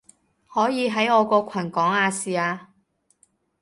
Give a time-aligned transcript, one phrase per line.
[0.47, 2.69] 可以喺我個群講亞視啊